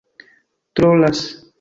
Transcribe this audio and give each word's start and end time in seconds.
trolas 0.73 1.41